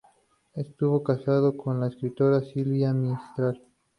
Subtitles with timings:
[0.55, 3.63] Estuvo casado con la escritora Silvia Mistral.